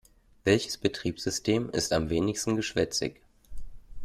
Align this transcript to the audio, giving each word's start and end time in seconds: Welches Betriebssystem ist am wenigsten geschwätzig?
Welches 0.45 0.79
Betriebssystem 0.79 1.69
ist 1.69 1.93
am 1.93 2.09
wenigsten 2.09 2.55
geschwätzig? 2.55 3.21